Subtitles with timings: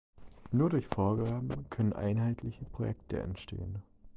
[0.51, 3.83] Nur durch Vorgaben können einheitliche Projekte entstehen.